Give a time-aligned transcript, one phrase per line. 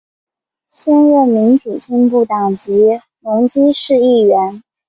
[0.67, 4.63] 现任民主进步党籍基隆市议员。